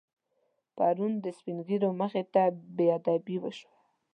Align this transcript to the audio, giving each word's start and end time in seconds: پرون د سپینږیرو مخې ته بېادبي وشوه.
پرون 0.75 1.13
د 1.23 1.25
سپینږیرو 1.37 1.89
مخې 2.01 2.23
ته 2.33 2.43
بېادبي 2.77 3.37
وشوه. 3.39 3.75